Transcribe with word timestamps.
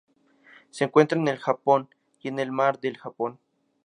Se 0.71 0.83
encuentra 0.83 1.19
en 1.19 1.27
el 1.27 1.37
Japón 1.37 1.93
y 2.19 2.29
en 2.29 2.39
el 2.39 2.51
Mar 2.51 2.79
del 2.79 2.97
Japón. 2.97 3.37